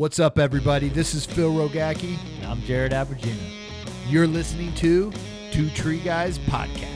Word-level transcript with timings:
What's 0.00 0.18
up, 0.18 0.38
everybody? 0.38 0.88
This 0.88 1.12
is 1.12 1.26
Phil 1.26 1.52
Rogacki. 1.52 2.16
And 2.38 2.46
I'm 2.46 2.62
Jared 2.62 2.92
Abergina. 2.92 3.36
You're 4.08 4.26
listening 4.26 4.74
to 4.76 5.12
Two 5.52 5.68
Tree 5.68 5.98
Guys 5.98 6.38
Podcast. 6.38 6.88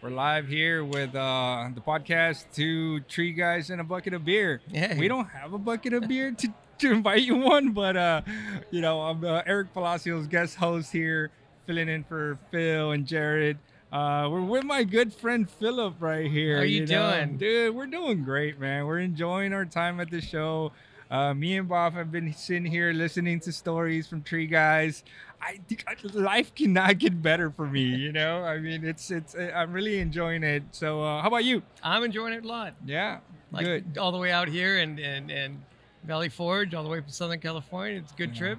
We're 0.00 0.10
live 0.10 0.46
here 0.46 0.84
with 0.84 1.12
uh, 1.16 1.70
the 1.74 1.80
podcast 1.80 2.44
Two 2.52 3.00
Tree 3.00 3.32
Guys 3.32 3.70
and 3.70 3.80
a 3.80 3.84
Bucket 3.84 4.14
of 4.14 4.24
Beer. 4.24 4.60
Yeah. 4.68 4.96
We 4.96 5.08
don't 5.08 5.26
have 5.30 5.54
a 5.54 5.58
bucket 5.58 5.92
of 5.92 6.06
beer 6.06 6.30
to, 6.30 6.54
to 6.78 6.92
invite 6.92 7.22
you 7.22 7.34
one, 7.34 7.72
but 7.72 7.96
uh, 7.96 8.22
you 8.70 8.80
know, 8.80 9.00
I'm 9.00 9.24
uh, 9.24 9.42
Eric 9.44 9.72
Palacios, 9.74 10.28
guest 10.28 10.54
host 10.54 10.92
here, 10.92 11.32
filling 11.66 11.88
in 11.88 12.04
for 12.04 12.38
Phil 12.52 12.92
and 12.92 13.04
Jared. 13.04 13.58
Uh, 13.92 14.28
we're 14.30 14.42
with 14.42 14.64
my 14.64 14.84
good 14.84 15.14
friend 15.14 15.48
Philip 15.48 15.94
right 16.00 16.30
here. 16.30 16.58
How 16.58 16.62
you 16.62 16.84
know? 16.86 17.10
doing? 17.14 17.36
dude? 17.38 17.74
We're 17.74 17.86
doing 17.86 18.22
great, 18.22 18.60
man. 18.60 18.86
We're 18.86 18.98
enjoying 18.98 19.52
our 19.54 19.64
time 19.64 19.98
at 20.00 20.10
the 20.10 20.20
show. 20.20 20.72
Uh, 21.10 21.32
me 21.32 21.56
and 21.56 21.66
Bob 21.66 21.94
have 21.94 22.12
been 22.12 22.34
sitting 22.34 22.66
here 22.66 22.92
listening 22.92 23.40
to 23.40 23.50
stories 23.52 24.06
from 24.06 24.22
Tree 24.22 24.46
Guys. 24.46 25.04
I 25.40 25.58
think 25.66 25.86
life 26.12 26.54
cannot 26.54 26.98
get 26.98 27.22
better 27.22 27.50
for 27.50 27.66
me. 27.66 27.84
You 27.96 28.12
know, 28.12 28.42
I 28.44 28.58
mean, 28.58 28.84
it's 28.84 29.10
it's. 29.10 29.34
I'm 29.34 29.72
really 29.72 30.00
enjoying 30.00 30.42
it. 30.42 30.64
So, 30.72 31.02
uh, 31.02 31.22
how 31.22 31.28
about 31.28 31.44
you? 31.44 31.62
I'm 31.82 32.04
enjoying 32.04 32.34
it 32.34 32.44
a 32.44 32.48
lot. 32.48 32.74
Yeah, 32.84 33.20
Like 33.52 33.64
good. 33.64 33.96
all 33.98 34.12
the 34.12 34.18
way 34.18 34.30
out 34.32 34.48
here 34.48 34.76
and 34.78 34.98
and 34.98 35.30
and 35.30 35.62
Valley 36.04 36.28
Forge, 36.28 36.74
all 36.74 36.82
the 36.82 36.90
way 36.90 37.00
from 37.00 37.08
Southern 37.10 37.40
California. 37.40 37.98
It's 38.00 38.12
a 38.12 38.16
good 38.16 38.30
Yeah. 38.34 38.38
trip, 38.38 38.58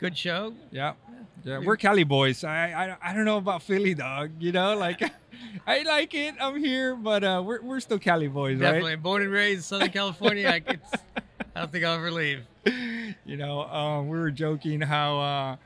good 0.00 0.16
show. 0.16 0.54
Yeah, 0.72 0.94
yeah. 1.44 1.58
We're 1.58 1.76
Cali 1.76 2.04
boys. 2.04 2.42
I, 2.42 2.72
I 2.72 3.10
I 3.10 3.14
don't 3.14 3.24
know 3.24 3.36
about 3.36 3.62
Philly, 3.62 3.94
dog. 3.94 4.30
You 4.40 4.52
know, 4.52 4.76
like 4.76 5.02
I 5.66 5.82
like 5.82 6.14
it. 6.14 6.34
I'm 6.40 6.58
here, 6.58 6.96
but 6.96 7.22
uh, 7.22 7.42
we're 7.44 7.62
we're 7.62 7.80
still 7.80 7.98
Cali 7.98 8.28
boys, 8.28 8.58
Definitely 8.58 8.96
born 8.96 9.22
and 9.22 9.30
raised 9.30 9.58
in 9.58 9.62
Southern 9.62 9.90
California. 9.90 10.48
I, 10.48 10.62
it's, 10.66 10.92
I 11.54 11.60
don't 11.60 11.70
think 11.70 11.84
I'll 11.84 11.96
ever 11.96 12.10
leave. 12.10 12.44
You 13.26 13.36
know, 13.36 13.62
um, 13.62 14.08
we 14.08 14.18
were 14.18 14.30
joking 14.30 14.80
how. 14.80 15.20
Uh, 15.20 15.56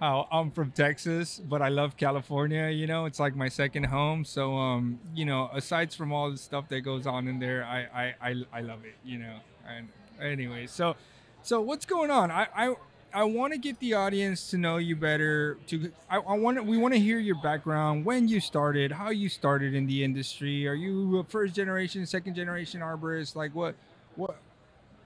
how 0.00 0.26
I'm 0.32 0.50
from 0.50 0.70
Texas, 0.70 1.40
but 1.46 1.60
I 1.60 1.68
love 1.68 1.96
California. 1.96 2.70
You 2.70 2.86
know, 2.86 3.04
it's 3.04 3.20
like 3.20 3.36
my 3.36 3.48
second 3.48 3.84
home. 3.84 4.24
So, 4.24 4.54
um, 4.54 4.98
you 5.14 5.26
know, 5.26 5.50
aside 5.52 5.92
from 5.92 6.10
all 6.10 6.30
the 6.30 6.38
stuff 6.38 6.68
that 6.70 6.80
goes 6.80 7.06
on 7.06 7.28
in 7.28 7.38
there, 7.38 7.64
I, 7.64 7.80
I, 7.80 8.14
I, 8.30 8.44
I 8.52 8.60
love 8.62 8.84
it. 8.86 8.94
You 9.04 9.18
know, 9.18 9.36
and 9.68 9.88
anyway, 10.20 10.66
so, 10.66 10.96
so 11.42 11.60
what's 11.60 11.84
going 11.84 12.10
on? 12.10 12.30
I, 12.30 12.48
I, 12.56 12.74
I 13.12 13.24
want 13.24 13.52
to 13.52 13.58
get 13.58 13.78
the 13.80 13.94
audience 13.94 14.50
to 14.50 14.58
know 14.58 14.76
you 14.76 14.96
better. 14.96 15.58
To, 15.68 15.90
I, 16.08 16.16
I 16.18 16.34
want 16.34 16.64
we 16.64 16.78
want 16.78 16.94
to 16.94 17.00
hear 17.00 17.18
your 17.18 17.40
background, 17.42 18.04
when 18.04 18.28
you 18.28 18.40
started, 18.40 18.92
how 18.92 19.10
you 19.10 19.28
started 19.28 19.74
in 19.74 19.86
the 19.86 20.04
industry. 20.04 20.66
Are 20.68 20.74
you 20.74 21.18
a 21.18 21.24
first 21.24 21.54
generation, 21.54 22.04
second 22.06 22.34
generation 22.34 22.80
arborist? 22.80 23.36
Like 23.36 23.54
what, 23.54 23.74
what? 24.16 24.36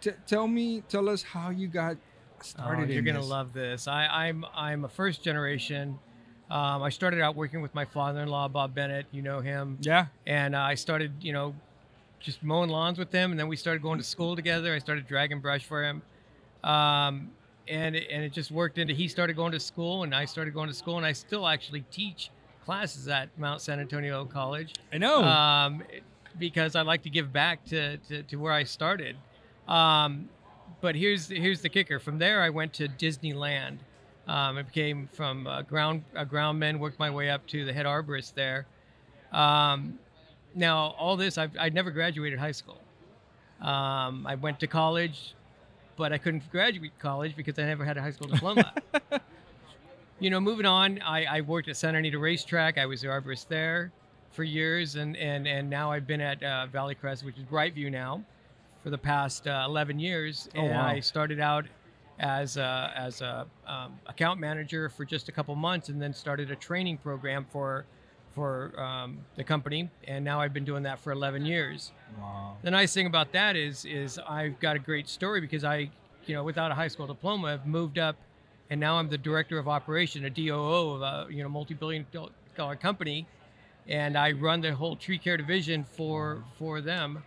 T- 0.00 0.10
tell 0.26 0.46
me, 0.46 0.82
tell 0.88 1.08
us 1.08 1.22
how 1.22 1.50
you 1.50 1.66
got 1.66 1.96
started. 2.42 2.90
Oh, 2.90 2.92
you're 2.92 3.02
gonna 3.02 3.20
this. 3.20 3.28
love 3.28 3.52
this. 3.52 3.88
I, 3.88 4.06
I'm 4.06 4.44
I'm 4.54 4.84
a 4.84 4.88
first 4.88 5.22
generation. 5.22 5.98
Um, 6.50 6.82
I 6.82 6.90
started 6.90 7.20
out 7.22 7.36
working 7.36 7.62
with 7.62 7.74
my 7.74 7.86
father-in-law, 7.86 8.48
Bob 8.48 8.74
Bennett. 8.74 9.06
You 9.12 9.22
know 9.22 9.40
him. 9.40 9.78
Yeah. 9.80 10.06
and 10.26 10.54
uh, 10.54 10.60
I 10.60 10.74
started, 10.74 11.12
you 11.22 11.32
know, 11.32 11.54
just 12.20 12.42
mowing 12.42 12.68
lawns 12.68 12.98
with 12.98 13.10
him, 13.10 13.30
and 13.30 13.40
then 13.40 13.48
we 13.48 13.56
started 13.56 13.82
going 13.82 13.98
to 13.98 14.04
school 14.04 14.36
together. 14.36 14.74
I 14.74 14.78
started 14.78 15.06
dragging 15.06 15.40
brush 15.40 15.64
for 15.64 15.82
him, 15.82 16.02
um, 16.62 17.30
and 17.68 17.96
it, 17.96 18.08
and 18.10 18.22
it 18.22 18.32
just 18.32 18.50
worked 18.50 18.78
into. 18.78 18.94
He 18.94 19.08
started 19.08 19.36
going 19.36 19.52
to 19.52 19.60
school, 19.60 20.02
and 20.02 20.14
I 20.14 20.24
started 20.24 20.54
going 20.54 20.68
to 20.68 20.74
school, 20.74 20.96
and 20.96 21.06
I 21.06 21.12
still 21.12 21.46
actually 21.46 21.84
teach 21.90 22.30
classes 22.64 23.08
at 23.08 23.28
Mount 23.38 23.60
San 23.60 23.78
Antonio 23.80 24.24
College 24.24 24.72
I 24.92 24.98
know. 24.98 25.22
um, 25.22 25.82
because 26.38 26.74
I 26.74 26.82
like 26.82 27.02
to 27.02 27.10
give 27.10 27.32
back 27.32 27.64
to, 27.66 27.98
to, 27.98 28.22
to 28.22 28.36
where 28.36 28.52
I 28.52 28.64
started. 28.64 29.16
Um, 29.68 30.28
but 30.80 30.94
here's 30.94 31.28
here's 31.28 31.62
the 31.62 31.68
kicker. 31.68 31.98
From 31.98 32.18
there, 32.18 32.42
I 32.42 32.50
went 32.50 32.72
to 32.74 32.88
Disneyland. 32.88 33.78
Um, 34.26 34.56
I 34.58 34.62
became 34.62 35.08
from 35.12 35.46
a 35.46 35.62
ground 35.62 36.04
a 36.14 36.24
groundman, 36.24 36.78
worked 36.78 36.98
my 36.98 37.10
way 37.10 37.30
up 37.30 37.46
to 37.48 37.64
the 37.64 37.72
head 37.72 37.86
arborist 37.86 38.34
there. 38.34 38.66
Um, 39.32 39.98
now, 40.54 40.94
all 40.98 41.16
this, 41.16 41.36
I've, 41.38 41.50
I 41.58 41.68
never 41.68 41.90
graduated 41.90 42.38
high 42.38 42.52
school. 42.52 42.80
Um, 43.60 44.26
I 44.26 44.36
went 44.36 44.60
to 44.60 44.66
college, 44.66 45.34
but 45.96 46.12
I 46.12 46.18
couldn't 46.18 46.50
graduate 46.50 46.98
college 46.98 47.36
because 47.36 47.58
I 47.58 47.64
never 47.64 47.84
had 47.84 47.96
a 47.96 48.02
high 48.02 48.10
school 48.10 48.28
diploma. 48.28 48.72
you 50.20 50.30
know, 50.30 50.40
moving 50.40 50.66
on, 50.66 51.00
I, 51.02 51.24
I 51.24 51.40
worked 51.40 51.68
at 51.68 51.76
Santa 51.76 51.98
Anita 51.98 52.18
Racetrack. 52.18 52.78
I 52.78 52.86
was 52.86 53.02
the 53.02 53.08
arborist 53.08 53.48
there 53.48 53.92
for 54.30 54.44
years, 54.44 54.96
and 54.96 55.16
and 55.16 55.46
and 55.46 55.70
now 55.70 55.92
I've 55.92 56.06
been 56.06 56.20
at 56.20 56.42
uh, 56.42 56.66
Valley 56.66 56.94
Crest, 56.94 57.24
which 57.24 57.38
is 57.38 57.44
Brightview 57.44 57.90
now, 57.90 58.24
for 58.82 58.90
the 58.90 58.98
past 58.98 59.46
uh, 59.46 59.64
11 59.66 59.98
years. 59.98 60.48
Oh, 60.54 60.60
and 60.60 60.70
wow. 60.70 60.86
I 60.86 61.00
started 61.00 61.40
out 61.40 61.66
as 62.20 62.56
a, 62.56 62.92
as 62.94 63.22
a 63.22 63.46
um, 63.66 63.98
account 64.06 64.38
manager 64.38 64.88
for 64.88 65.04
just 65.04 65.28
a 65.28 65.32
couple 65.32 65.54
months, 65.56 65.88
and 65.88 66.00
then 66.00 66.12
started 66.12 66.50
a 66.50 66.56
training 66.56 66.98
program 66.98 67.46
for 67.50 67.86
for 68.34 68.78
um, 68.80 69.18
the 69.36 69.44
company. 69.44 69.88
And 70.06 70.24
now 70.24 70.40
I've 70.40 70.52
been 70.52 70.64
doing 70.64 70.82
that 70.82 70.98
for 70.98 71.12
11 71.12 71.46
years. 71.46 71.92
wow. 72.18 72.56
The 72.62 72.70
nice 72.70 72.92
thing 72.92 73.06
about 73.06 73.32
that 73.32 73.56
is 73.56 73.84
is 73.84 74.18
I've 74.28 74.58
got 74.60 74.76
a 74.76 74.78
great 74.78 75.08
story 75.08 75.40
because 75.40 75.64
I, 75.64 75.90
you 76.26 76.34
know, 76.34 76.42
without 76.44 76.70
a 76.70 76.74
high 76.74 76.88
school 76.88 77.06
diploma, 77.06 77.48
I've 77.48 77.66
moved 77.66 77.98
up, 77.98 78.16
and 78.70 78.80
now 78.80 78.96
I'm 78.98 79.08
the 79.08 79.18
director 79.18 79.58
of 79.58 79.68
operation, 79.68 80.24
a 80.24 80.30
DOO 80.30 80.94
of 80.94 81.02
a 81.02 81.26
you 81.30 81.42
know 81.42 81.48
multi-billion 81.48 82.06
dollar 82.56 82.76
company, 82.76 83.26
and 83.88 84.16
I 84.16 84.32
run 84.32 84.60
the 84.60 84.74
whole 84.74 84.96
tree 84.96 85.18
care 85.18 85.36
division 85.36 85.84
for 85.84 86.42
for 86.58 86.80
them. 86.80 87.22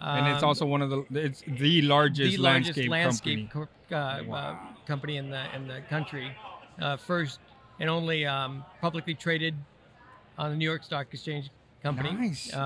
and 0.00 0.26
it's 0.28 0.42
Um, 0.42 0.48
also 0.48 0.66
one 0.66 0.82
of 0.82 0.90
the 0.90 1.04
it's 1.10 1.42
the 1.46 1.82
largest, 1.82 2.36
the 2.36 2.42
largest 2.42 2.76
landscape, 2.78 2.90
landscape 2.90 3.50
company. 3.50 3.66
co- 3.90 3.96
uh, 3.96 4.22
Wow. 4.26 4.36
uh, 4.36 4.86
company 4.86 5.16
in 5.16 5.30
the 5.30 5.42
in 5.56 5.68
the 5.68 5.80
country, 5.88 6.36
uh, 6.80 6.96
first 6.96 7.38
and 7.80 7.88
only 7.88 8.26
um, 8.26 8.64
publicly 8.80 9.14
traded 9.14 9.54
on 10.38 10.50
the 10.50 10.56
New 10.56 10.64
York 10.64 10.82
Stock 10.84 11.08
Exchange 11.12 11.50
company. 11.82 12.12
Nice. 12.12 12.52
I, 12.54 12.58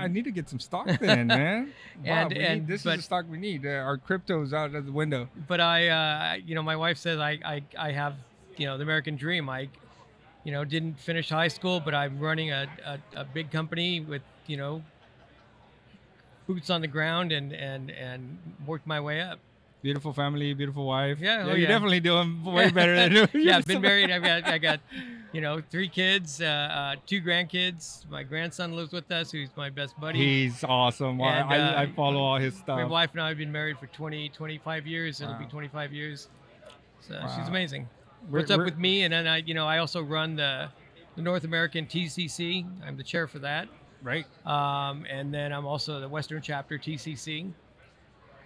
I 0.00 0.04
Um, 0.04 0.12
need 0.12 0.24
to 0.24 0.30
get 0.30 0.48
some 0.48 0.60
stock 0.60 0.86
then, 1.00 1.26
man. 1.28 1.72
Wow, 2.04 2.12
and- 2.12 2.28
need- 2.30 2.38
and- 2.42 2.66
this 2.66 2.82
but- 2.84 2.90
is 2.94 2.96
the 2.98 3.02
stock 3.02 3.24
we 3.30 3.38
need. 3.38 3.64
Uh, 3.64 3.70
our 3.70 3.96
crypto's 3.98 4.52
out 4.52 4.74
of 4.74 4.84
the 4.86 4.92
window. 4.92 5.28
but 5.48 5.60
I, 5.60 5.88
uh, 5.88 6.34
you 6.44 6.54
know, 6.54 6.62
my 6.62 6.76
wife 6.76 6.98
says 6.98 7.18
I, 7.18 7.38
I, 7.44 7.62
I 7.78 7.92
have, 7.92 8.14
you 8.56 8.66
know, 8.66 8.76
the 8.76 8.82
American 8.84 9.16
dream. 9.16 9.48
I, 9.48 9.68
you 10.44 10.52
know, 10.52 10.64
didn't 10.64 10.98
finish 11.00 11.28
high 11.28 11.48
school, 11.48 11.80
but 11.80 11.94
I'm 11.94 12.18
running 12.18 12.50
a, 12.50 12.66
a, 12.84 12.98
a 13.20 13.24
big 13.24 13.50
company 13.50 14.00
with, 14.00 14.22
you 14.46 14.56
know, 14.56 14.82
boots 16.46 16.70
on 16.70 16.80
the 16.80 16.86
ground 16.88 17.30
and 17.32 17.52
and 17.52 17.90
and 17.90 18.38
worked 18.66 18.86
my 18.86 19.00
way 19.00 19.20
up. 19.20 19.38
Beautiful 19.82 20.12
family, 20.12 20.52
beautiful 20.54 20.86
wife. 20.86 21.18
Yeah, 21.20 21.42
oh, 21.44 21.48
you're 21.48 21.58
yeah. 21.58 21.68
definitely 21.68 22.00
doing 22.00 22.44
way 22.44 22.70
better 22.70 22.94
than 22.96 23.28
yeah, 23.34 23.58
I've 23.58 23.66
been 23.72 23.80
married. 23.80 24.10
I've 24.10 24.22
got 24.22 24.44
I 24.46 24.58
got, 24.58 24.80
you 25.32 25.40
know, 25.40 25.62
three 25.70 25.88
kids, 25.88 26.40
uh, 26.40 26.44
uh, 26.44 26.96
two 27.06 27.20
grandkids. 27.22 28.08
My 28.10 28.22
grandson 28.22 28.74
lives 28.74 28.92
with 28.92 29.10
us, 29.12 29.30
who's 29.30 29.48
my 29.56 29.70
best 29.70 29.98
buddy. 30.00 30.18
He's 30.18 30.64
awesome. 30.64 31.20
I- 31.22 31.38
And, 31.40 31.52
I, 31.52 31.58
uh, 31.58 31.80
I 31.82 31.92
follow 31.92 32.20
all 32.20 32.38
his 32.38 32.54
stuff. 32.56 32.76
my 32.76 32.84
wife 32.84 33.10
and 33.12 33.20
I 33.20 33.28
have 33.28 33.38
been 33.38 33.52
married 33.52 33.78
for 33.78 33.86
20, 33.86 34.28
25 34.30 34.86
years. 34.86 35.20
It'll 35.20 35.34
be 35.34 35.46
25 35.46 35.92
years. 35.92 36.28
So 37.00 37.14
Wow. 37.14 37.34
she's 37.36 37.48
amazing. 37.48 37.88
We're- 38.28 38.42
What's 38.42 38.50
up 38.50 38.60
with 38.64 38.76
me? 38.76 39.04
And 39.04 39.12
then 39.12 39.26
I, 39.26 39.38
you 39.38 39.54
know, 39.54 39.66
I 39.66 39.78
also 39.78 40.02
run 40.02 40.36
the, 40.36 40.68
the 41.16 41.22
North 41.22 41.44
American 41.44 41.86
TCC. 41.86 42.66
I'm 42.84 42.96
the 42.96 43.04
chair 43.04 43.26
for 43.28 43.38
that. 43.40 43.68
right? 44.02 44.24
Um, 44.46 45.04
and 45.10 45.32
then 45.32 45.52
I'm 45.52 45.66
also 45.66 46.00
the 46.00 46.08
Western 46.08 46.40
chapter 46.42 46.78
TCC. 46.78 47.52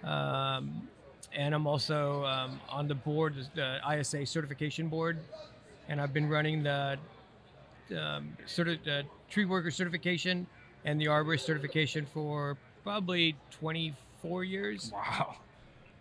Um, 0.03 0.89
and 1.33 1.55
I'm 1.55 1.67
also 1.67 2.25
um, 2.25 2.61
on 2.69 2.89
the 2.89 2.95
board, 2.97 3.35
the 3.55 3.79
ISA 3.89 4.27
certification 4.27 4.89
board. 4.89 5.19
And 5.89 6.01
I've 6.01 6.13
been 6.13 6.29
running 6.29 6.63
the 6.63 6.99
um, 7.91 8.37
certi- 8.47 8.87
uh, 8.89 9.03
tree 9.29 9.45
worker 9.45 9.71
certification 9.71 10.47
and 10.85 11.01
the 11.01 11.07
arborist 11.07 11.41
certification 11.41 12.07
for 12.13 12.57
probably 12.83 13.37
24 13.61 14.45
years. 14.45 14.91
Wow. 14.93 15.37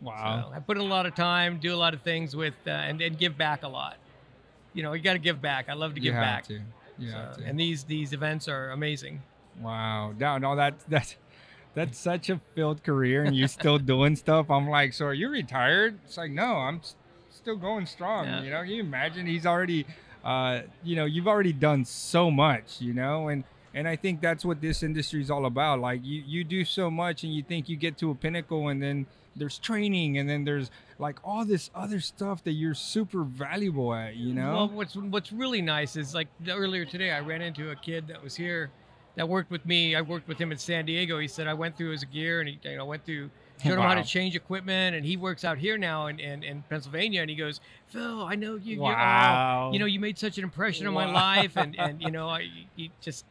Wow. 0.01 0.47
So 0.49 0.55
I 0.55 0.59
put 0.59 0.77
in 0.77 0.83
a 0.83 0.87
lot 0.87 1.05
of 1.05 1.15
time, 1.15 1.59
do 1.59 1.73
a 1.73 1.77
lot 1.77 1.93
of 1.93 2.01
things 2.01 2.35
with, 2.35 2.53
uh, 2.67 2.71
and, 2.71 3.01
and 3.01 3.17
give 3.17 3.37
back 3.37 3.63
a 3.63 3.67
lot. 3.67 3.97
You 4.73 4.83
know, 4.83 4.93
you 4.93 5.01
got 5.01 5.13
to 5.13 5.19
give 5.19 5.41
back. 5.41 5.69
I 5.69 5.73
love 5.73 5.93
to 5.95 5.99
you 6.01 6.05
give 6.11 6.15
have 6.15 6.23
back. 6.23 6.47
to. 6.47 6.59
You 6.97 7.09
So- 7.11 7.15
have 7.17 7.37
to. 7.37 7.43
and 7.45 7.59
these 7.59 7.83
these 7.85 8.11
events 8.13 8.47
are 8.47 8.71
amazing. 8.71 9.21
Wow. 9.61 10.13
No, 10.17 10.37
no, 10.37 10.55
that 10.55 10.75
that's 10.89 11.15
that's 11.73 11.97
such 11.97 12.29
a 12.29 12.39
filled 12.55 12.83
career, 12.83 13.23
and 13.23 13.35
you're 13.35 13.47
still 13.47 13.77
doing 13.79 14.15
stuff. 14.15 14.49
I'm 14.51 14.67
like, 14.69 14.93
so 14.93 15.05
are 15.05 15.13
you 15.13 15.29
retired? 15.29 15.99
It's 16.05 16.17
like, 16.17 16.31
no, 16.31 16.55
I'm 16.57 16.81
still 17.43 17.57
going 17.57 17.85
strong. 17.85 18.25
Yeah. 18.25 18.41
You 18.41 18.49
know, 18.51 18.61
can 18.61 18.69
you 18.69 18.81
imagine 18.81 19.27
he's 19.27 19.45
already, 19.45 19.85
uh, 20.23 20.61
you 20.81 20.95
know, 20.95 21.05
you've 21.05 21.27
already 21.27 21.53
done 21.53 21.83
so 21.83 22.31
much, 22.31 22.79
you 22.79 22.93
know, 22.93 23.27
and 23.27 23.43
and 23.75 23.87
I 23.87 23.95
think 23.95 24.21
that's 24.21 24.45
what 24.45 24.61
this 24.61 24.83
industry 24.83 25.21
is 25.21 25.29
all 25.29 25.45
about. 25.45 25.79
Like 25.79 26.01
you, 26.03 26.23
you 26.25 26.43
do 26.43 26.63
so 26.63 26.89
much, 26.89 27.23
and 27.23 27.33
you 27.33 27.43
think 27.43 27.67
you 27.67 27.75
get 27.75 27.97
to 27.97 28.11
a 28.11 28.15
pinnacle, 28.15 28.69
and 28.69 28.81
then 28.81 29.07
there's 29.35 29.59
training, 29.59 30.17
and 30.17 30.29
then 30.29 30.45
there's 30.45 30.71
like 30.99 31.19
all 31.23 31.43
this 31.43 31.69
other 31.75 31.99
stuff 31.99 32.43
that 32.45 32.51
you're 32.53 32.75
super 32.75 33.23
valuable 33.23 33.93
at. 33.93 34.15
You 34.15 34.33
know? 34.33 34.53
Well, 34.53 34.69
what's 34.69 34.95
what's 34.95 35.33
really 35.33 35.61
nice 35.61 35.97
is 35.97 36.13
like 36.13 36.29
earlier 36.47 36.85
today, 36.85 37.11
I 37.11 37.19
ran 37.19 37.41
into 37.41 37.71
a 37.71 37.75
kid 37.75 38.07
that 38.07 38.23
was 38.23 38.35
here 38.35 38.71
that 39.15 39.27
worked 39.27 39.51
with 39.51 39.65
me. 39.65 39.95
I 39.95 40.01
worked 40.01 40.27
with 40.27 40.37
him 40.37 40.51
in 40.51 40.57
San 40.57 40.85
Diego. 40.85 41.19
He 41.19 41.27
said 41.27 41.47
I 41.47 41.53
went 41.53 41.77
through 41.77 41.91
his 41.91 42.03
gear 42.05 42.39
and 42.39 42.49
he 42.49 42.59
you 42.63 42.77
know 42.77 42.85
went 42.85 43.05
through 43.05 43.29
showed 43.63 43.73
him 43.73 43.81
how 43.81 43.93
to 43.93 44.03
change 44.03 44.35
equipment 44.35 44.95
and 44.95 45.05
he 45.05 45.15
works 45.15 45.45
out 45.45 45.57
here 45.57 45.77
now 45.77 46.07
in, 46.07 46.19
in, 46.19 46.43
in 46.43 46.63
Pennsylvania 46.69 47.21
and 47.21 47.29
he 47.29 47.35
goes, 47.35 47.61
Phil, 47.87 48.23
I 48.23 48.35
know 48.35 48.55
you 48.55 48.79
Wow. 48.79 49.71
you 49.71 49.79
know, 49.79 49.85
you 49.85 49.99
made 49.99 50.17
such 50.17 50.37
an 50.37 50.43
impression 50.43 50.87
on 50.87 50.93
my 50.93 51.09
life 51.11 51.55
and, 51.55 51.77
and 51.79 52.01
you 52.01 52.11
know, 52.17 52.27
I 52.27 52.47
you 52.75 52.89
just 53.01 53.25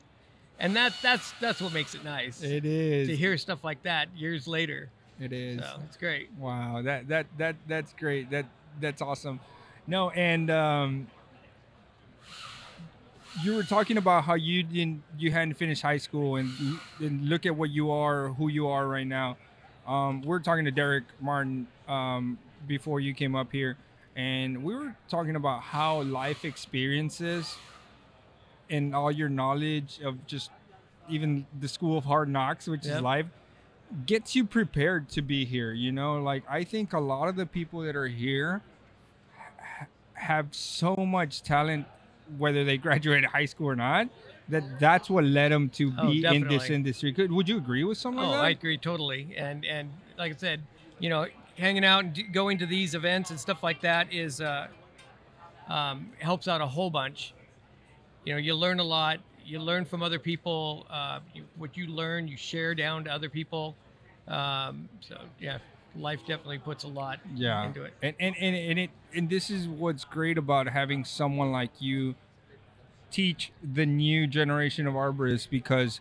and 0.59 0.77
that 0.77 0.95
that's 1.03 1.33
that's 1.41 1.61
what 1.61 1.73
makes 1.73 1.95
it 1.95 2.05
nice. 2.05 2.43
it 2.43 2.65
is. 2.65 3.09
to 3.09 3.17
hear 3.17 3.37
stuff 3.37 3.65
like 3.65 3.83
that 3.83 4.09
years 4.17 4.47
later. 4.47 4.91
It 5.21 5.33
is. 5.33 5.61
So 5.61 5.81
it's 5.87 5.97
great. 5.97 6.31
Wow, 6.39 6.83
that 6.83 7.09
that 7.09 7.27
that 7.39 7.57
that's 7.69 7.93
great. 7.95 8.31
That 8.31 8.47
that's 8.81 9.03
awesome. 9.03 9.41
No, 9.87 10.11
and 10.11 10.51
um, 10.51 11.07
you 13.45 13.55
were 13.55 13.63
talking 13.63 13.97
about 13.97 14.25
how 14.25 14.35
you 14.35 14.63
didn't 14.63 15.03
you 15.19 15.31
hadn't 15.33 15.55
finished 15.55 15.83
high 15.83 15.97
school, 15.99 16.37
and 16.37 16.51
and 17.01 17.29
look 17.29 17.47
at 17.47 17.57
what 17.57 17.71
you 17.71 17.91
are, 17.91 18.29
who 18.29 18.49
you 18.49 18.69
are 18.69 18.87
right 18.87 19.07
now. 19.07 19.37
Um, 19.87 20.23
we're 20.23 20.39
talking 20.41 20.65
to 20.65 20.71
Derek 20.71 21.05
Martin 21.21 21.67
um, 21.89 22.39
before 22.67 23.01
you 23.01 23.15
came 23.15 23.35
up 23.35 23.51
here, 23.51 23.77
and 24.15 24.63
we 24.63 24.75
were 24.75 24.95
talking 25.09 25.37
about 25.37 25.63
how 25.63 26.03
life 26.03 26.45
experiences 26.45 27.57
and 28.71 28.95
all 28.95 29.11
your 29.11 29.29
knowledge 29.29 30.01
of 30.05 30.27
just 30.27 30.51
even 31.09 31.47
the 31.59 31.69
school 31.69 31.99
of 31.99 32.05
hard 32.05 32.29
knocks, 32.29 32.69
which 32.69 32.83
is 32.83 32.89
Yep. 32.93 33.03
life, 33.03 33.27
gets 34.07 34.37
you 34.37 34.45
prepared 34.45 35.09
to 35.11 35.21
be 35.23 35.45
here. 35.45 35.73
You 35.73 35.91
know, 35.91 36.23
like 36.23 36.45
I 36.49 36.65
think 36.65 36.93
a 36.93 37.01
lot 37.01 37.29
of 37.29 37.37
the 37.37 37.47
people 37.47 37.81
that 37.81 37.97
are 37.97 38.07
here 38.09 38.63
have 40.15 40.55
so 40.55 40.95
much 40.97 41.43
talent, 41.43 41.87
whether 42.39 42.65
they 42.65 42.77
graduated 42.87 43.25
high 43.31 43.47
school 43.47 43.69
or 43.69 43.77
not, 43.77 44.09
that 44.49 44.65
that's 44.79 45.09
what 45.09 45.25
led 45.25 45.53
them 45.53 45.69
to 45.71 45.91
Oh, 45.99 46.07
be 46.11 46.25
in 46.25 46.47
this 46.49 46.71
industry. 46.71 47.13
Could 47.13 47.33
would 47.33 47.49
you 47.49 47.57
agree 47.57 47.85
with 47.85 47.99
something 47.99 48.23
Oh, 48.23 48.31
like 48.31 48.41
that? 48.41 48.45
I 48.45 48.49
agree 48.51 48.79
totally. 48.79 49.35
And 49.37 49.65
and 49.65 49.91
like 50.19 50.33
I 50.33 50.37
said, 50.37 50.61
you 50.99 51.09
know, 51.09 51.27
hanging 51.57 51.85
out 51.85 52.05
and 52.05 52.33
going 52.33 52.59
to 52.59 52.67
these 52.67 52.95
events 52.95 53.31
and 53.31 53.39
stuff 53.39 53.63
like 53.63 53.81
that 53.83 54.13
is 54.13 54.41
uh, 54.41 54.69
um, 55.69 56.11
helps 56.19 56.49
out 56.49 56.61
a 56.61 56.67
whole 56.67 56.91
bunch. 56.91 57.35
You 58.25 58.33
know, 58.35 58.39
you 58.39 58.55
learn 58.55 58.81
a 58.81 58.85
lot. 58.85 59.21
You 59.45 59.59
learn 59.59 59.85
from 59.85 60.03
other 60.03 60.19
people. 60.19 60.87
Uh, 60.91 61.21
you, 61.35 61.45
what 61.57 61.77
you 61.77 61.87
learn, 61.87 62.29
you 62.29 62.37
share 62.37 62.75
down 62.75 63.05
to 63.05 63.11
other 63.13 63.29
people. 63.29 63.77
Um, 64.29 64.89
so 65.01 65.19
yeah, 65.41 65.59
life 65.97 66.21
definitely 66.21 66.59
puts 66.59 66.85
a 66.85 66.89
lot 66.89 67.21
yeah. 67.35 67.67
into 67.67 67.83
it. 67.85 67.93
and 68.03 68.15
and, 68.19 68.35
and 68.37 68.57
and 68.57 68.79
it 68.79 68.91
and 69.15 69.29
this 69.29 69.51
is 69.51 69.69
what's 69.69 70.05
great 70.05 70.39
about 70.39 70.69
having 70.69 71.05
someone 71.05 71.53
like 71.53 71.71
you 71.81 72.15
teach 73.11 73.53
the 73.63 73.85
new 73.85 74.27
generation 74.27 74.87
of 74.87 74.95
arborists 74.95 75.49
because 75.49 76.01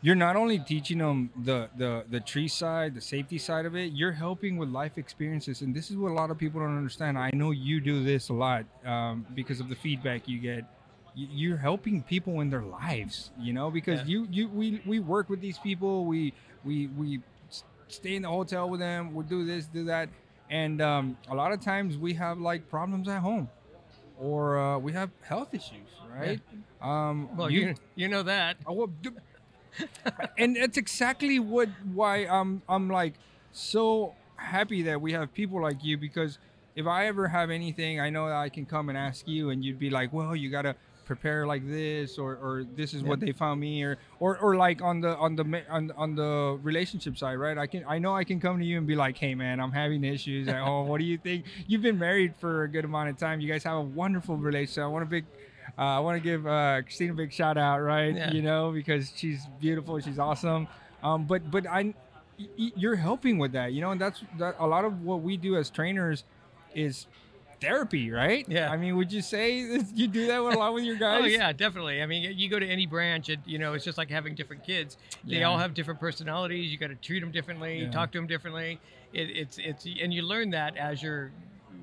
you're 0.00 0.16
not 0.16 0.34
only 0.36 0.58
teaching 0.58 0.98
them 0.98 1.30
the 1.44 1.68
the 1.76 2.04
the 2.10 2.20
tree 2.20 2.48
side 2.48 2.94
the 2.94 3.00
safety 3.00 3.38
side 3.38 3.66
of 3.66 3.74
it 3.76 3.92
you're 3.92 4.12
helping 4.12 4.56
with 4.56 4.68
life 4.68 4.96
experiences. 4.98 5.60
And 5.60 5.74
this 5.74 5.90
is 5.90 5.96
what 5.96 6.10
a 6.10 6.14
lot 6.14 6.30
of 6.30 6.38
people 6.38 6.60
don't 6.60 6.76
understand. 6.76 7.18
I 7.18 7.30
know 7.34 7.50
you 7.50 7.80
do 7.80 8.02
this 8.04 8.28
a 8.28 8.32
lot 8.32 8.64
um, 8.84 9.26
because 9.34 9.60
of 9.60 9.68
the 9.68 9.76
feedback 9.76 10.28
you 10.28 10.38
get. 10.38 10.64
You're 11.14 11.58
helping 11.58 12.02
people 12.02 12.40
in 12.40 12.48
their 12.48 12.62
lives 12.62 13.30
you 13.38 13.52
know 13.52 13.70
because 13.70 14.00
Yeah. 14.00 14.06
you 14.06 14.28
you 14.30 14.48
we 14.48 14.80
we 14.86 14.98
work 15.00 15.28
with 15.28 15.40
these 15.40 15.58
people. 15.58 16.04
We 16.06 16.32
we 16.64 16.86
we 16.88 17.20
stay 17.92 18.16
in 18.16 18.22
the 18.22 18.28
hotel 18.28 18.68
with 18.68 18.80
them 18.80 19.14
We'll 19.14 19.26
do 19.26 19.44
this 19.44 19.66
do 19.66 19.84
that. 19.84 20.08
And 20.50 20.82
um, 20.82 21.16
a 21.30 21.34
lot 21.34 21.52
of 21.52 21.60
times 21.60 21.96
we 21.96 22.14
have 22.14 22.38
like 22.38 22.68
problems 22.68 23.08
at 23.08 23.20
home 23.20 23.48
or 24.18 24.58
uh, 24.58 24.78
we 24.78 24.92
have 24.92 25.10
health 25.22 25.54
issues 25.54 25.88
right? 26.18 26.40
Um 26.80 27.28
Well, 27.36 27.50
you 27.50 27.74
you 27.94 28.08
know 28.08 28.22
that. 28.24 28.56
Oh, 28.66 28.72
well, 28.72 28.90
d- 29.02 29.10
and 30.38 30.56
that's 30.56 30.76
exactly 30.76 31.38
what 31.38 31.68
why 31.94 32.26
I'm 32.26 32.62
I'm 32.68 32.88
like 32.90 33.14
so 33.52 34.14
happy 34.36 34.82
that 34.82 35.00
we 35.00 35.12
have 35.12 35.32
people 35.32 35.62
like 35.62 35.84
you 35.84 35.96
because 35.96 36.38
if 36.74 36.86
I 36.86 37.06
ever 37.06 37.28
have 37.28 37.50
anything, 37.50 38.00
I 38.00 38.08
know 38.10 38.26
that 38.28 38.36
I 38.36 38.48
can 38.48 38.64
come 38.64 38.88
and 38.88 38.96
ask 38.96 39.28
you, 39.28 39.50
and 39.50 39.62
you'd 39.62 39.78
be 39.78 39.90
like, 39.90 40.10
well, 40.12 40.34
you 40.34 40.48
gotta 40.50 40.74
prepare 41.12 41.46
like 41.46 41.64
this, 41.68 42.18
or 42.18 42.30
or 42.36 42.64
this 42.76 42.94
is 42.96 43.02
what 43.02 43.20
they 43.20 43.32
found 43.32 43.60
me, 43.60 43.82
or 43.82 43.98
or 44.18 44.38
or 44.38 44.56
like 44.56 44.80
on 44.90 45.00
the 45.04 45.12
on 45.16 45.36
the 45.36 45.44
on 45.68 45.82
on 45.96 46.14
the 46.14 46.58
relationship 46.62 47.14
side, 47.22 47.36
right? 47.46 47.58
I 47.58 47.66
can 47.66 47.84
I 47.86 47.98
know 47.98 48.16
I 48.16 48.24
can 48.24 48.40
come 48.40 48.58
to 48.58 48.64
you 48.64 48.78
and 48.78 48.86
be 48.86 48.96
like, 48.96 49.16
hey 49.18 49.34
man, 49.34 49.60
I'm 49.60 49.72
having 49.72 50.02
issues 50.04 50.48
at 50.48 50.60
home. 50.68 50.88
What 50.88 50.98
do 51.00 51.04
you 51.04 51.18
think? 51.18 51.44
You've 51.66 51.82
been 51.82 51.98
married 51.98 52.34
for 52.40 52.64
a 52.64 52.68
good 52.68 52.84
amount 52.84 53.10
of 53.10 53.16
time. 53.18 53.40
You 53.40 53.48
guys 53.48 53.62
have 53.64 53.76
a 53.76 53.88
wonderful 54.02 54.36
relationship. 54.36 54.84
I 54.84 54.86
want 54.86 55.04
to 55.04 55.10
big. 55.10 55.24
Uh, 55.78 55.82
I 55.82 56.00
want 56.00 56.16
to 56.16 56.22
give 56.22 56.46
uh, 56.46 56.82
Christina 56.82 57.12
a 57.12 57.16
big 57.16 57.32
shout 57.32 57.56
out, 57.56 57.80
right? 57.80 58.14
Yeah. 58.14 58.32
You 58.32 58.42
know, 58.42 58.72
because 58.72 59.12
she's 59.14 59.46
beautiful, 59.60 60.00
she's 60.00 60.18
awesome. 60.18 60.66
Um, 61.02 61.24
but 61.24 61.50
but 61.50 61.66
I, 61.66 61.94
you're 62.56 62.96
helping 62.96 63.38
with 63.38 63.52
that, 63.52 63.72
you 63.72 63.80
know, 63.80 63.90
and 63.90 64.00
that's 64.00 64.22
that. 64.38 64.56
A 64.58 64.66
lot 64.66 64.84
of 64.84 65.02
what 65.02 65.22
we 65.22 65.36
do 65.36 65.56
as 65.56 65.70
trainers 65.70 66.24
is 66.74 67.06
therapy, 67.62 68.10
right? 68.10 68.44
Yeah. 68.48 68.70
I 68.70 68.76
mean, 68.76 68.96
would 68.96 69.12
you 69.12 69.22
say 69.22 69.64
that 69.78 69.96
you 69.96 70.06
do 70.08 70.26
that 70.26 70.38
a 70.40 70.42
lot 70.42 70.74
with 70.74 70.84
your 70.84 70.96
oh, 70.96 70.98
guys? 70.98 71.22
Oh 71.22 71.26
yeah, 71.26 71.52
definitely. 71.52 72.02
I 72.02 72.06
mean, 72.06 72.34
you 72.36 72.48
go 72.50 72.58
to 72.58 72.66
any 72.66 72.86
branch, 72.86 73.28
and 73.28 73.42
you 73.46 73.58
know, 73.58 73.72
it's 73.72 73.84
just 73.84 73.96
like 73.98 74.10
having 74.10 74.34
different 74.34 74.64
kids. 74.64 74.96
They 75.24 75.36
Yeah. 75.38 75.44
all 75.44 75.58
have 75.58 75.72
different 75.74 76.00
personalities. 76.00 76.70
You 76.70 76.78
got 76.78 76.88
to 76.88 76.96
treat 76.96 77.20
them 77.20 77.30
differently, 77.30 77.84
Yeah. 77.84 77.90
talk 77.90 78.12
to 78.12 78.18
them 78.18 78.26
differently. 78.26 78.80
It, 79.12 79.30
it's 79.30 79.58
it's 79.58 79.86
and 79.86 80.12
you 80.12 80.22
learn 80.22 80.50
that 80.50 80.76
as 80.76 81.02
you're 81.02 81.32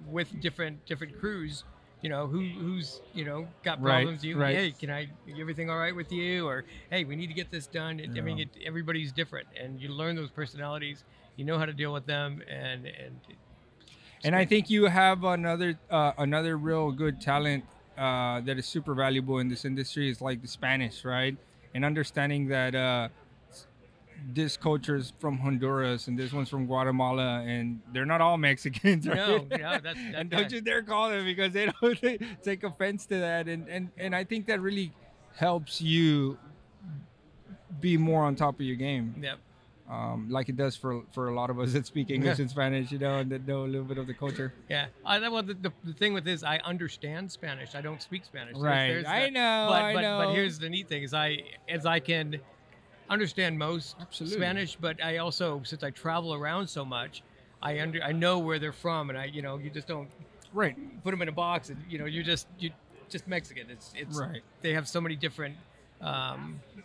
with 0.06 0.40
different 0.42 0.86
different 0.86 1.18
crews. 1.20 1.64
You 2.02 2.10
know 2.10 2.28
who 2.28 2.40
who's 2.40 3.02
you 3.14 3.26
know 3.26 3.46
got 3.64 3.81
Right, 3.81 3.92
problems. 4.04 4.24
You 4.24 4.40
right. 4.40 4.56
hey, 4.56 4.72
can 4.72 4.90
I 4.90 5.08
everything 5.38 5.70
all 5.70 5.78
right 5.78 5.94
with 5.96 6.12
you? 6.12 6.48
Or 6.48 6.64
hey, 6.90 7.04
we 7.04 7.16
need 7.18 7.28
to 7.28 7.34
get 7.34 7.52
this 7.52 7.68
done. 7.68 8.00
It, 8.00 8.12
I 8.18 8.22
mean, 8.22 8.40
it, 8.40 8.50
everybody's 8.66 9.12
different, 9.12 9.48
and 9.62 9.81
you 9.81 9.90
learn 9.90 10.16
those 10.16 10.31
personalities. 10.31 11.04
You 11.36 11.44
know 11.46 11.58
how 11.58 11.66
to 11.66 11.74
deal 11.74 11.92
with 11.92 12.06
them, 12.06 12.42
and 12.50 12.86
and 12.86 13.20
and 14.24 14.36
I 14.36 14.45
think 14.45 14.69
you 14.69 14.86
have 14.86 15.24
another 15.24 15.77
uh, 15.89 16.13
another 16.18 16.57
real 16.57 16.92
good 16.92 17.21
talent 17.21 17.63
uh, 17.98 18.42
that 18.42 18.57
is 18.57 18.66
super 18.66 18.94
valuable 18.94 19.39
in 19.39 19.50
this 19.50 19.66
industry 19.66 20.10
is 20.10 20.21
like 20.21 20.42
the 20.42 20.48
Spanish, 20.48 21.04
right? 21.06 21.36
And 21.74 21.86
understanding 21.86 22.48
that 22.48 22.74
uh, 22.74 23.10
this 24.33 24.57
culture 24.57 24.95
is 24.95 25.13
from 25.19 25.38
Honduras 25.38 26.07
and 26.07 26.18
this 26.18 26.33
one's 26.33 26.50
from 26.50 26.66
Guatemala, 26.66 27.42
and 27.42 27.81
they're 27.94 28.06
not 28.06 28.21
all 28.21 28.38
Mexicans, 28.38 29.07
right? 29.07 29.18
no, 29.18 29.38
no, 29.38 29.80
that's 29.83 29.83
that, 29.83 29.98
and 30.16 30.30
don't 30.30 30.51
you 30.51 30.62
dare 30.62 30.81
call 30.81 31.10
them 31.10 31.25
because 31.25 31.54
they 31.54 31.71
don't 31.81 32.01
they 32.01 32.19
take 32.44 32.63
offense 32.63 33.06
to 33.07 33.19
that, 33.19 33.48
and 33.48 33.68
and 33.68 33.89
and 33.98 34.16
I 34.16 34.24
think 34.24 34.48
that 34.48 34.62
really 34.62 34.92
helps 35.36 35.81
you 35.81 36.38
be 37.80 37.97
more 37.97 38.23
on 38.23 38.35
top 38.35 38.56
of 38.56 38.61
your 38.61 38.76
game 38.76 39.16
Yep. 39.21 39.38
Um, 39.90 40.30
like 40.30 40.50
it 40.50 40.56
does 40.58 40.76
for 40.76 41.04
for 41.12 41.30
a 41.30 41.34
lot 41.34 41.50
of 41.50 41.60
us 41.60 41.74
that 41.74 41.86
speak 41.86 42.10
English 42.12 42.38
Yeah. 42.38 42.44
and 42.44 42.52
Spanish, 42.52 42.92
you 42.92 43.00
know, 43.00 43.18
and 43.18 43.31
that 43.31 43.48
know 43.48 43.64
a 43.64 43.69
little 43.74 43.84
bit 43.88 43.98
of 43.98 44.06
the 44.08 44.14
culture. 44.14 44.54
Yeah, 44.69 44.88
I, 45.06 45.28
well, 45.30 45.42
the, 45.44 45.56
the, 45.56 45.72
the 45.84 45.94
thing 45.94 46.14
with 46.14 46.24
this, 46.24 46.44
I 46.44 46.58
understand 46.58 47.31
Spanish. 47.31 47.74
I 47.76 47.81
don't 47.81 48.02
speak 48.02 48.24
Spanish. 48.26 48.56
Right. 48.56 49.04
I 49.06 49.22
that. 49.22 49.34
know, 49.34 49.68
But, 49.69 49.81
I 49.84 49.94
but, 49.96 50.02
know. 50.02 50.18
but 50.26 50.34
here's 50.36 50.60
the 50.60 50.69
neat 50.69 50.88
thing: 50.88 51.04
is 51.04 51.14
I 51.14 51.40
as 51.68 51.86
I 51.86 52.00
can 52.00 52.40
understand 53.10 53.58
most 53.58 53.96
Absolutely. 54.00 54.38
Spanish, 54.38 54.76
but 54.76 55.04
I 55.04 55.18
also, 55.18 55.62
since 55.64 55.84
I 55.84 55.90
travel 55.90 56.34
around 56.34 56.68
so 56.68 56.86
much, 56.86 57.24
I 57.62 57.80
under 57.81 58.02
I 58.04 58.12
know 58.12 58.40
where 58.40 58.60
they're 58.60 58.72
from, 58.72 59.10
and 59.10 59.18
I 59.18 59.26
you 59.26 59.42
know 59.42 59.58
you 59.58 59.69
just 59.69 59.88
don't 59.88 60.10
Right. 60.54 60.76
put 61.04 61.12
them 61.12 61.22
in 61.22 61.30
a 61.30 61.31
box, 61.31 61.69
and 61.69 61.78
you 61.90 61.98
know 62.00 62.06
you 62.06 62.24
just 62.24 62.48
you 62.60 62.69
just 63.10 63.28
Mexican. 63.28 63.68
It's 63.69 63.92
it's 63.96 64.18
Right. 64.19 64.42
they 64.62 64.74
have 64.74 64.88
so 64.88 65.02
many 65.02 65.16
different. 65.16 65.56
Um, 66.02 66.60
uh, 66.78 66.81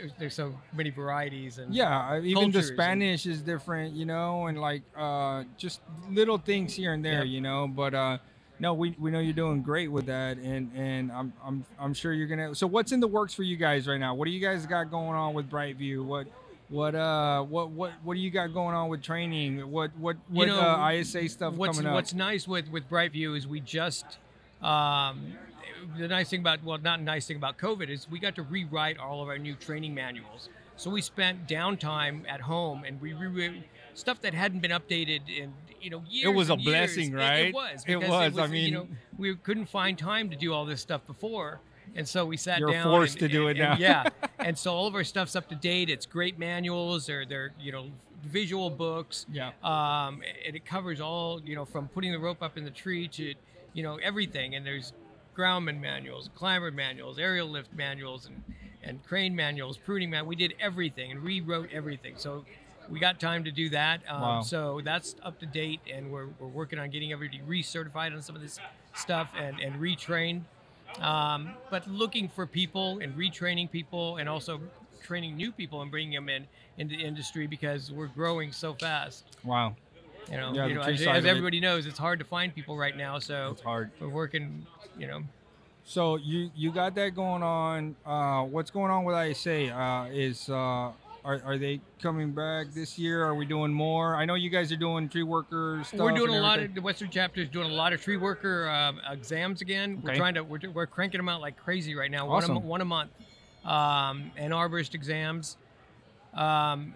there's, 0.00 0.12
there's 0.18 0.34
so 0.34 0.54
many 0.74 0.90
varieties 0.90 1.58
and 1.58 1.74
Yeah, 1.74 2.16
even 2.18 2.24
the 2.28 2.34
Cultures 2.34 2.68
and- 2.68 2.76
Spanish 2.76 3.26
is 3.26 3.42
different, 3.42 3.94
you 3.94 4.04
know, 4.06 4.46
and 4.46 4.60
like 4.60 4.82
uh, 4.96 5.44
just 5.56 5.80
little 6.10 6.38
things 6.38 6.74
here 6.74 6.92
and 6.92 7.04
there, 7.04 7.24
Yeah. 7.24 7.34
you 7.34 7.40
know. 7.40 7.68
But 7.68 7.94
uh, 7.94 8.18
no, 8.58 8.74
we, 8.74 8.94
we 8.98 9.10
know 9.10 9.20
you're 9.20 9.32
doing 9.32 9.62
great 9.62 9.90
with 9.90 10.06
that, 10.06 10.36
and 10.38 10.70
and 10.74 11.10
I'm 11.12 11.32
I'm 11.44 11.64
I'm 11.78 11.94
sure 11.94 12.12
you're 12.12 12.26
gonna. 12.26 12.54
So 12.54 12.66
what's 12.66 12.92
in 12.92 13.00
the 13.00 13.08
works 13.08 13.34
for 13.34 13.42
you 13.42 13.56
guys 13.56 13.86
right 13.86 13.98
now? 14.00 14.14
What 14.14 14.24
do 14.26 14.30
you 14.30 14.40
guys 14.40 14.66
got 14.66 14.90
going 14.90 15.16
on 15.16 15.34
with 15.34 15.50
Brightview? 15.50 16.04
What 16.04 16.26
what 16.68 16.94
uh 16.94 17.42
what 17.42 17.70
what 17.70 17.92
what 18.04 18.14
do 18.14 18.20
you 18.20 18.30
got 18.30 18.52
going 18.52 18.74
on 18.74 18.88
with 18.88 19.02
training? 19.02 19.70
What 19.70 19.96
what 19.98 20.16
You 20.30 20.38
what 20.40 20.48
know, 20.48 20.60
uh, 20.60 20.90
ISA 20.92 21.28
stuff 21.28 21.54
what's, 21.54 21.76
coming 21.78 21.88
up? 21.88 21.94
What's 21.94 22.14
nice 22.14 22.46
with 22.46 22.68
with 22.70 22.88
Brightview 22.88 23.36
is 23.36 23.46
we 23.46 23.60
just 23.60 24.04
um, 24.62 25.32
the 25.98 26.08
nice 26.08 26.28
thing 26.30 26.40
about 26.40 26.62
well, 26.64 26.78
not 26.78 27.00
nice 27.02 27.26
thing 27.26 27.36
about 27.36 27.58
COVID 27.58 27.88
is 27.88 28.08
we 28.10 28.18
got 28.18 28.34
to 28.36 28.42
rewrite 28.42 28.98
all 28.98 29.22
of 29.22 29.28
our 29.28 29.38
new 29.38 29.54
training 29.54 29.94
manuals. 29.94 30.48
So 30.76 30.90
we 30.90 31.02
spent 31.02 31.46
downtime 31.46 32.22
at 32.28 32.40
home 32.40 32.84
and 32.84 33.00
we 33.00 33.12
rewrote 33.12 33.62
stuff 33.94 34.20
that 34.22 34.32
hadn't 34.32 34.60
been 34.60 34.70
updated 34.70 35.20
in 35.28 35.52
you 35.80 35.90
know 35.90 36.02
years. 36.08 36.26
It 36.32 36.34
was 36.34 36.50
a 36.50 36.54
years. 36.54 36.64
blessing, 36.64 37.12
It- 37.12 37.16
right? 37.16 37.46
It, 37.48 37.54
was. 37.54 37.84
It 37.86 37.96
was, 37.96 38.38
I 38.38 38.46
mean, 38.46 38.64
you 38.66 38.70
know, 38.72 38.88
we 39.18 39.34
couldn't 39.36 39.66
find 39.66 39.98
time 39.98 40.30
to 40.30 40.36
do 40.36 40.52
all 40.52 40.64
this 40.64 40.80
stuff 40.80 41.06
before. 41.06 41.60
And 41.96 42.06
so 42.06 42.24
we 42.24 42.36
sat 42.36 42.60
You're 42.60 42.70
down. 42.70 42.84
forced 42.84 43.14
and- 43.20 43.20
to 43.20 43.28
do 43.28 43.48
and- 43.48 43.58
it 43.58 43.62
now. 43.62 43.72
and 43.72 43.80
yeah. 43.80 44.04
And 44.38 44.56
so 44.56 44.72
all 44.72 44.86
of 44.86 44.94
our 44.94 45.04
stuff's 45.04 45.36
up 45.36 45.48
to 45.50 45.54
date. 45.54 45.90
It's 45.90 46.06
great 46.06 46.38
manuals. 46.38 47.04
They're 47.06 47.26
they're 47.26 47.52
you 47.60 47.72
know 47.72 47.86
visual 48.24 48.70
books. 48.70 49.26
Yeah. 49.30 49.48
Um, 49.62 50.22
and 50.46 50.56
it 50.56 50.64
covers 50.64 50.98
all 51.00 51.42
you 51.44 51.54
know 51.56 51.66
from 51.66 51.88
putting 51.88 52.10
the 52.12 52.18
rope 52.18 52.42
up 52.42 52.56
in 52.56 52.64
the 52.64 52.70
tree 52.70 53.06
to 53.08 53.34
you 53.74 53.82
know 53.82 53.96
everything. 53.96 54.54
And 54.54 54.64
there's 54.64 54.94
groundman 55.40 55.80
manuals, 55.80 56.28
climber 56.34 56.70
manuals, 56.70 57.18
aerial 57.18 57.48
lift 57.48 57.72
manuals, 57.72 58.26
and 58.26 58.42
and 58.82 59.02
crane 59.06 59.34
manuals, 59.34 59.78
pruning 59.78 60.10
man. 60.10 60.26
We 60.26 60.36
did 60.36 60.52
everything 60.60 61.10
and 61.10 61.22
rewrote 61.22 61.70
everything. 61.72 62.14
So 62.18 62.44
we 62.90 62.98
got 63.00 63.18
time 63.18 63.44
to 63.44 63.50
do 63.50 63.70
that. 63.70 64.00
Um, 64.06 64.20
Wow. 64.20 64.40
So 64.42 64.80
that's 64.84 65.16
up 65.22 65.38
to 65.40 65.46
date, 65.46 65.80
and 65.90 66.10
we're, 66.10 66.26
we're 66.38 66.48
working 66.48 66.78
on 66.78 66.90
getting 66.90 67.10
everybody 67.12 67.40
recertified 67.46 68.14
on 68.14 68.20
some 68.20 68.36
of 68.36 68.42
this 68.42 68.58
stuff 68.94 69.30
and, 69.38 69.60
and 69.60 69.80
retrained. 69.80 70.42
Um, 71.00 71.52
but 71.70 71.86
looking 71.88 72.28
for 72.28 72.46
people 72.46 72.98
and 73.00 73.16
retraining 73.16 73.70
people, 73.70 74.16
and 74.18 74.28
also 74.28 74.60
training 75.02 75.36
new 75.36 75.52
people 75.52 75.80
and 75.82 75.90
bringing 75.90 76.14
them 76.14 76.28
in 76.28 76.46
into 76.76 76.96
the 76.96 77.02
industry 77.02 77.46
because 77.46 77.90
we're 77.90 78.08
growing 78.08 78.52
so 78.52 78.74
fast. 78.74 79.24
Wow. 79.44 79.76
You 80.30 80.36
know, 80.36 80.52
Yeah, 80.54 80.66
you 80.66 80.74
know 80.74 80.82
as, 80.82 81.00
as 81.06 81.24
it. 81.24 81.28
everybody 81.28 81.60
knows, 81.60 81.86
it's 81.86 81.98
hard 81.98 82.18
to 82.20 82.24
find 82.24 82.54
people 82.54 82.76
right 82.76 82.96
now. 82.96 83.18
So 83.18 83.48
It's 83.52 83.62
hard. 83.62 83.90
we're 84.00 84.08
working. 84.08 84.66
You 84.98 85.06
know, 85.06 85.22
So 85.84 86.16
you 86.16 86.50
you 86.54 86.70
got 86.72 86.94
that 86.96 87.14
going 87.14 87.42
on. 87.42 87.96
Uh, 88.06 88.42
what's 88.44 88.70
going 88.70 88.90
on 88.90 89.04
with 89.04 89.16
ISA? 89.16 89.70
Uh, 89.74 90.08
is 90.12 90.48
uh, 90.48 90.92
are, 91.24 91.42
are 91.44 91.58
they 91.58 91.80
coming 92.00 92.32
back 92.32 92.68
this 92.72 92.98
year? 92.98 93.24
Are 93.24 93.34
we 93.34 93.44
doing 93.44 93.72
more? 93.72 94.14
I 94.16 94.24
know 94.24 94.34
you 94.34 94.50
guys 94.50 94.70
are 94.72 94.76
doing 94.76 95.08
tree 95.08 95.22
worker 95.22 95.82
stuff. 95.84 96.00
we're 96.00 96.12
doing 96.12 96.34
a 96.34 96.40
lot 96.40 96.60
of 96.60 96.74
the 96.74 96.80
Western 96.80 97.10
chapter 97.10 97.40
is 97.40 97.48
doing 97.48 97.70
a 97.70 97.74
lot 97.74 97.92
of 97.92 98.00
tree 98.02 98.16
worker 98.16 98.68
uh, 98.68 99.12
exams 99.12 99.60
again. 99.62 99.98
Okay. 99.98 100.12
We're 100.12 100.16
trying 100.16 100.34
to 100.34 100.44
we're, 100.44 100.60
we're 100.72 100.86
cranking 100.86 101.18
them 101.18 101.28
out 101.28 101.40
like 101.40 101.56
crazy 101.56 101.94
right 101.94 102.10
now. 102.10 102.26
One 102.26 102.42
a, 102.42 102.46
Awesome. 102.46 102.62
one 102.64 102.80
a 102.80 102.84
month. 102.86 103.10
Um, 103.64 104.30
and 104.36 104.52
arborist 104.54 104.94
exams. 104.94 105.56
Um, 106.34 106.94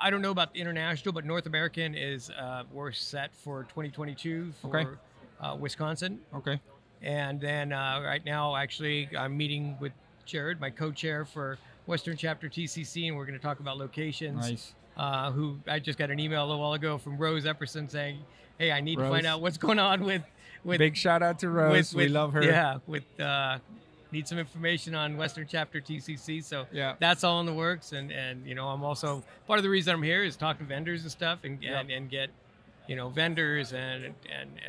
I 0.00 0.10
don't 0.10 0.22
know 0.22 0.30
about 0.30 0.54
the 0.54 0.60
international, 0.60 1.12
but 1.12 1.24
North 1.24 1.46
American 1.46 1.94
is 1.94 2.30
uh, 2.30 2.64
we're 2.72 2.92
set 2.92 3.34
for 3.34 3.62
2022 3.64 4.52
for 4.62 4.76
Okay. 4.78 4.90
uh, 5.40 5.56
Wisconsin. 5.58 6.20
Okay. 6.34 6.60
And 7.02 7.40
then 7.40 7.72
uh, 7.72 8.00
right 8.04 8.24
now, 8.24 8.56
actually, 8.56 9.08
I'm 9.16 9.36
meeting 9.36 9.76
with 9.80 9.92
Jared, 10.24 10.60
my 10.60 10.70
co-chair 10.70 11.24
for 11.24 11.58
Western 11.86 12.16
Chapter 12.16 12.48
TCC, 12.48 13.08
and 13.08 13.16
we're 13.16 13.26
going 13.26 13.38
to 13.38 13.42
talk 13.44 13.60
about 13.60 13.78
locations. 13.78 14.36
Nice. 14.50 14.74
Uh, 14.96 15.30
who 15.30 15.58
I 15.68 15.78
just 15.78 15.98
got 15.98 16.10
an 16.10 16.18
email 16.18 16.42
a 16.42 16.46
little 16.46 16.60
while 16.60 16.72
ago 16.72 16.96
from 16.96 17.18
Rose 17.18 17.44
Epperson 17.44 17.90
saying, 17.90 18.18
"Hey, 18.58 18.72
I 18.72 18.80
need 18.80 18.98
to 18.98 19.06
find 19.10 19.26
out 19.26 19.42
what's 19.42 19.58
going 19.58 19.78
on 19.78 20.04
with 20.04 20.22
with 20.64 20.78
Big 20.78 20.96
shout 20.96 21.22
out 21.22 21.38
to 21.40 21.50
Rose. 21.50 21.92
with, 21.92 22.04
we 22.04 22.08
love 22.08 22.32
her. 22.32 22.42
Yeah, 22.42 22.78
with 22.86 23.04
uh, 23.20 23.58
need 24.16 24.26
some 24.26 24.38
information 24.38 24.94
on 24.94 25.16
Western 25.16 25.46
Chapter 25.48 25.80
TCC. 25.80 26.42
So 26.42 26.66
Yeah. 26.72 26.94
that's 26.98 27.22
all 27.22 27.38
in 27.40 27.46
the 27.46 27.52
works, 27.54 27.92
and 27.92 28.10
and 28.10 28.46
you 28.46 28.54
know 28.54 28.68
I'm 28.68 28.82
also 28.82 29.22
part 29.46 29.58
of 29.58 29.62
the 29.62 29.68
reason 29.70 29.94
I'm 29.94 30.02
here 30.02 30.24
is 30.24 30.36
talk 30.36 30.58
to 30.58 30.64
vendors 30.64 31.02
and 31.02 31.10
stuff, 31.10 31.40
and 31.44 31.62
Yep. 31.62 31.80
and, 31.80 31.90
and 31.90 32.10
get 32.10 32.30
you 32.88 32.96
know 32.96 33.08
vendors 33.10 33.72
and 33.72 34.04
and, 34.04 34.14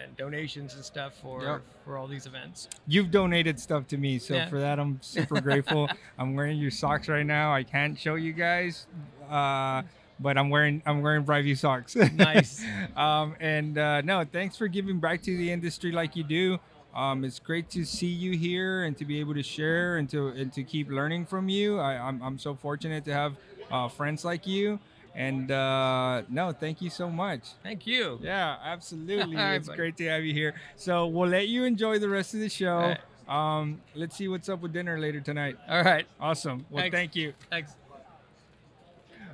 and 0.01 0.17
donations 0.17 0.73
and 0.75 0.83
stuff 0.83 1.13
for 1.21 1.43
Yep. 1.43 1.61
for 1.85 1.97
all 1.97 2.07
these 2.07 2.25
events. 2.25 2.67
You've 2.87 3.09
donated 3.09 3.59
stuff 3.59 3.87
to 3.87 3.97
me, 3.97 4.19
so 4.19 4.35
Yeah. 4.35 4.49
for 4.49 4.59
that 4.59 4.79
I'm 4.79 4.99
super 5.01 5.39
grateful. 5.39 5.89
I'm 6.17 6.35
wearing 6.35 6.57
your 6.57 6.71
socks 6.71 7.07
right 7.07 7.25
now. 7.25 7.53
I 7.53 7.63
can't 7.63 7.97
show 7.97 8.15
you 8.15 8.33
guys, 8.33 8.85
uh, 9.29 9.83
but 10.19 10.37
I'm 10.37 10.49
wearing 10.49 10.81
I'm 10.85 11.01
wearing 11.01 11.23
Brightview 11.23 11.57
socks. 11.57 11.95
Nice. 12.13 12.65
um, 12.97 13.35
and 13.39 13.77
uh, 13.77 14.01
no, 14.01 14.25
thanks 14.25 14.57
for 14.57 14.67
giving 14.67 14.99
back 14.99 15.21
to 15.21 15.37
the 15.37 15.49
industry 15.51 15.91
like 15.93 16.15
you 16.17 16.23
do. 16.23 16.59
Um, 16.95 17.23
it's 17.23 17.39
great 17.39 17.69
to 17.71 17.85
see 17.85 18.07
you 18.07 18.37
here 18.37 18.83
and 18.83 18.97
to 18.97 19.05
be 19.05 19.19
able 19.19 19.35
to 19.35 19.43
share 19.43 19.97
and 19.97 20.09
to 20.09 20.29
and 20.29 20.51
to 20.53 20.63
keep 20.63 20.89
learning 20.89 21.25
from 21.25 21.47
you. 21.49 21.79
I, 21.79 21.93
I'm 21.97 22.21
I'm 22.21 22.39
so 22.39 22.55
fortunate 22.55 23.05
to 23.05 23.13
have 23.13 23.35
uh, 23.71 23.87
friends 23.87 24.25
like 24.25 24.47
you. 24.47 24.79
And 25.15 25.49
uh, 25.49 26.21
no, 26.29 26.51
thank 26.51 26.79
you 26.79 26.91
so 26.91 27.09
much. 27.09 27.41
Thank 27.63 27.87
you. 27.87 28.19
Yeah, 28.21 28.57
absolutely. 28.63 29.35
Right, 29.35 29.55
it's 29.55 29.67
buddy. 29.67 29.77
great 29.77 29.97
to 29.97 30.05
have 30.09 30.23
you 30.23 30.31
here. 30.33 30.53
So 30.75 31.07
we'll 31.07 31.29
let 31.29 31.47
you 31.47 31.63
enjoy 31.63 31.97
the 31.97 32.07
rest 32.07 32.35
of 32.35 32.39
the 32.39 32.49
show. 32.49 32.77
Right. 32.77 32.99
Um, 33.27 33.81
let's 33.95 34.15
see 34.15 34.27
what's 34.27 34.47
up 34.47 34.61
with 34.61 34.73
dinner 34.73 34.99
later 34.99 35.19
tonight. 35.19 35.57
All 35.67 35.83
right. 35.83 36.05
Awesome. 36.19 36.65
Well, 36.69 36.83
Thanks. 36.83 36.95
thank 36.95 37.15
you. 37.15 37.33
Thanks. 37.49 37.73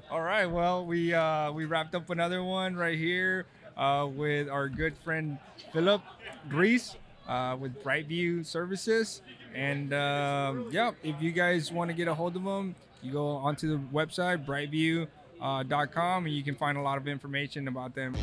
All 0.10 0.22
right. 0.22 0.46
Well, 0.46 0.86
we 0.86 1.14
uh, 1.14 1.52
we 1.52 1.66
wrapped 1.66 1.96
up 1.96 2.10
another 2.10 2.44
one 2.44 2.76
right 2.76 2.98
here 2.98 3.46
uh, 3.76 4.08
with 4.10 4.48
our 4.50 4.70
good 4.70 4.98
friend 5.04 5.38
Philip 5.74 6.02
Ruiz 6.50 6.96
uh, 7.28 7.56
with 7.60 7.84
Brightview 7.84 8.46
Services. 8.46 9.22
And 9.54 9.94
um, 9.94 10.68
yeah, 10.72 10.92
if 11.04 11.22
you 11.22 11.32
guys 11.32 11.72
want 11.72 11.90
to 11.90 11.96
get 11.96 12.08
a 12.08 12.14
hold 12.14 12.36
of 12.36 12.44
them, 12.44 12.76
you 13.02 13.12
go 13.12 13.28
onto 13.28 13.70
the 13.70 13.84
website 13.94 14.46
brightview.com 14.46 16.26
and 16.26 16.34
you 16.34 16.44
can 16.44 16.56
find 16.56 16.78
a 16.78 16.82
lot 16.82 16.98
of 16.98 17.08
information 17.08 17.68
about 17.68 17.94
them. 17.94 18.16